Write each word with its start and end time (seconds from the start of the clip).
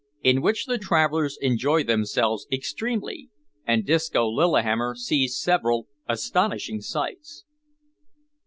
IN 0.23 0.41
WHICH 0.41 0.65
THE 0.65 0.79
TRAVELLERS 0.79 1.37
ENJOY 1.43 1.83
THEMSELVES 1.83 2.47
EXTREMELY, 2.51 3.29
AND 3.67 3.85
DISCO 3.85 4.27
LILLIHAMMER 4.29 4.95
SEES 4.95 5.37
SEVERAL 5.39 5.87
ASTONISHING 6.09 6.81
SIGHTS. 6.81 7.45